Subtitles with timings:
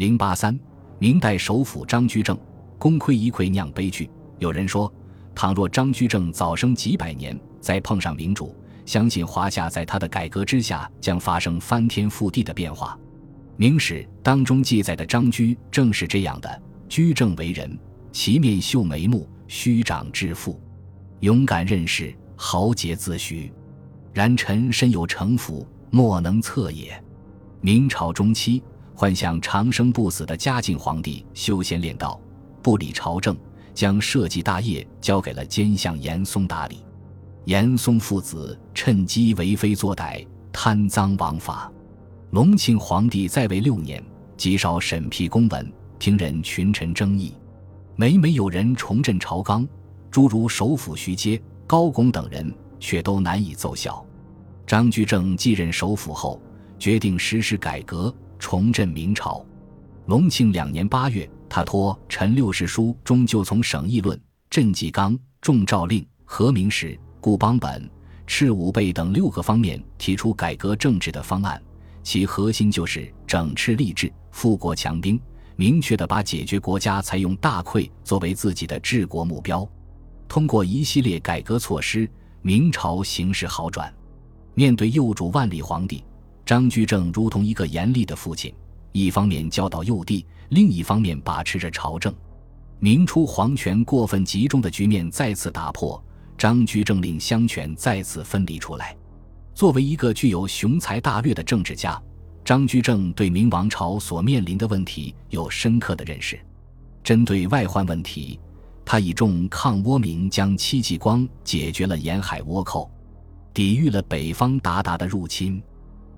[0.00, 0.58] 零八三，
[0.98, 2.34] 明代首辅张居正
[2.78, 4.08] 功亏一篑酿悲剧。
[4.38, 4.90] 有人说，
[5.34, 12.98] 倘若张居正早生几百年，再碰上明主，相信华夏在他的改革之下将发生翻天覆地的变化。
[13.58, 17.78] 明史当中记载的张居正是这样的：居正为人，
[18.10, 20.58] 其面秀眉目，虚长致富，
[21.20, 23.52] 勇敢任事，豪杰自诩。
[24.14, 26.98] 然臣身有城府，莫能测也。
[27.60, 28.62] 明朝中期。
[29.00, 32.20] 幻想长生不死的嘉靖皇帝修仙练道，
[32.60, 33.34] 不理朝政，
[33.72, 36.84] 将社稷大业交给了奸相严嵩打理。
[37.46, 41.72] 严嵩父子趁机为非作歹，贪赃枉法。
[42.32, 44.04] 隆庆皇帝在位六年，
[44.36, 47.32] 极少审批公文，听任群臣争议。
[47.96, 49.66] 每每有人重振朝纲，
[50.10, 54.04] 诸如首辅徐阶、高拱等人，却都难以奏效。
[54.66, 56.38] 张居正继任首辅后，
[56.78, 58.14] 决定实施改革。
[58.40, 59.44] 重振明朝，
[60.06, 67.88] 隆庆两年八月，他托陈六世书中就从省议论、镇纪纲、重诏令、和明史、固邦本、
[68.26, 71.62] 赤武备等六个方面提出改革政治的方案，
[72.02, 75.20] 其核心就是整饬吏治、富国强兵，
[75.54, 79.68] 明确的把解决国家财用大溃作为自己的治国目标。
[80.26, 83.92] 通过一系列改革措施，明朝形势好转。
[84.54, 86.02] 面对幼主万历皇帝。
[86.50, 88.52] 张居正如同一个严厉的父亲，
[88.90, 92.12] 一方面教导幼弟，另一方面把持着朝政。
[92.80, 96.02] 明初皇权过分集中的局面再次打破，
[96.36, 98.96] 张居正令相权再次分离出来。
[99.54, 102.02] 作为一个具有雄才大略的政治家，
[102.44, 106.36] 张居正对明王朝所面临的问题有深刻的认识。
[107.04, 108.40] 针对外患问题，
[108.84, 112.90] 他以重抗倭名将戚继光解决了沿海倭寇，
[113.54, 115.62] 抵御了北方鞑靼的入侵。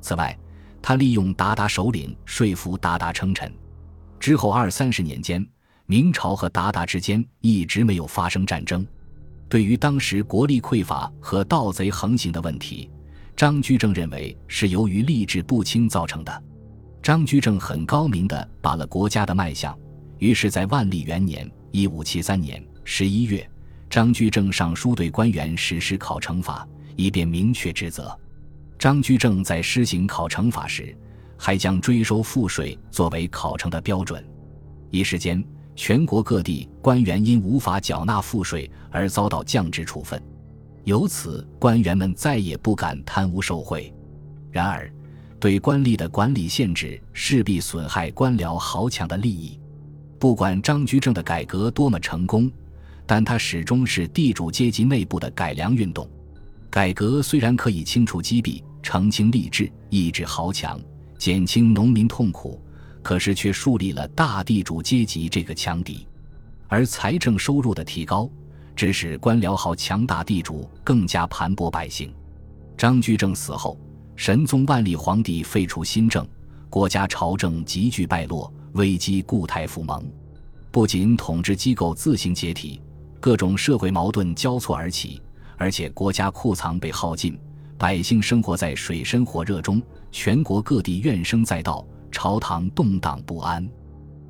[0.00, 0.36] 此外，
[0.80, 3.52] 他利用鞑靼首领说服鞑靼称臣。
[4.20, 5.46] 之后二三十年间，
[5.86, 8.86] 明朝和鞑靼之间一直没有发生战争。
[9.48, 12.90] 对于当时国力匮乏和盗贼横行的问题，
[13.34, 16.42] 张居正认为是由于吏治不清造成的。
[17.02, 19.78] 张居正很高明地把了国家的脉象，
[20.18, 23.48] 于是，在万历元年（一五七三年）十一月，
[23.88, 28.18] 张居正上书对官员实施考成法，以便明确职责。
[28.78, 30.96] 张居正在施行考成法时，
[31.36, 34.24] 还将追收赋税作为考成的标准。
[34.90, 35.44] 一时间，
[35.74, 40.22] 全国各地官员因无法缴纳赋税而遭到降职处分，
[40.84, 43.92] 由此官员们再也不敢贪污受贿。
[44.52, 44.88] 然而，
[45.40, 49.58] 对官吏的管理限制势必损害官僚豪强的利益。
[50.20, 52.50] 不管张居正的改革多么成功，
[53.06, 56.08] 但他始终是地主阶级内部的改良运动。
[56.70, 58.62] 改革虽然可以清除积弊。
[58.82, 60.80] 澄清吏治，抑制豪强，
[61.18, 62.60] 减轻农民痛苦，
[63.02, 66.06] 可是却树立了大地主阶级这个强敌，
[66.68, 68.28] 而财政收入的提高，
[68.76, 72.12] 致使官僚豪强大地主更加盘剥百姓。
[72.76, 73.78] 张居正死后，
[74.14, 76.26] 神宗万历皇帝废除新政，
[76.70, 80.04] 国家朝政急剧败落，危机固态复萌。
[80.70, 82.80] 不仅统治机构自行解体，
[83.18, 85.20] 各种社会矛盾交错而起，
[85.56, 87.36] 而且国家库藏被耗尽。
[87.78, 89.80] 百姓生活在水深火热中，
[90.10, 93.66] 全国各地怨声载道，朝堂动荡不安。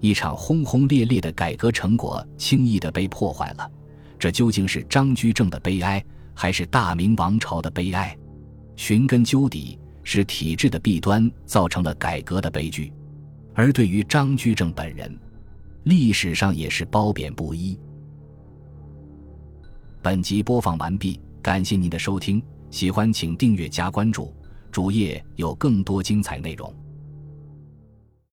[0.00, 3.70] 一场轰轰烈烈的改革成果轻易的被破坏了，
[4.18, 8.18] 这究竟是张居正的悲哀，还是大明王朝的悲哀？
[8.74, 12.92] 寻根究底，是体制的弊端造成了改革的悲剧。
[13.54, 15.16] 而对于张居正本人，
[15.84, 17.78] 历史上也是褒贬不一。
[20.02, 22.42] 本集播放完毕，感谢您的收听。
[22.70, 24.34] 喜欢请订阅加关注，
[24.70, 26.72] 主页有更多精彩内容。